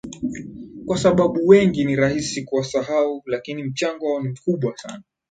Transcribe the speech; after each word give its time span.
Kwa 0.85 0.97
sababu 0.97 1.47
wengi 1.47 1.85
ni 1.85 1.95
rahisi 1.95 2.43
kuwasahau 2.43 3.23
lakini 3.25 3.63
mchango 3.63 4.05
wao 4.05 4.21
ni 4.23 4.29
mkubwa 4.29 4.77
sana 4.77 5.03